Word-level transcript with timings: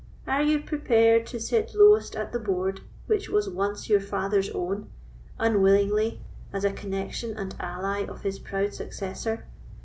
Are 0.25 0.41
you 0.41 0.61
prepared 0.61 1.27
to 1.27 1.39
sit 1.39 1.75
lowest 1.75 2.15
at 2.15 2.31
the 2.33 2.39
board 2.39 2.79
which 3.05 3.29
was 3.29 3.47
once 3.47 3.87
your 3.87 3.99
father's 4.01 4.49
own, 4.49 4.89
unwillingly, 5.37 6.21
as 6.51 6.65
a 6.65 6.73
connexion 6.73 7.37
and 7.37 7.55
ally 7.59 7.99
of 8.07 8.21
his 8.21 8.39
proud 8.39 8.73
successor? 8.73 9.45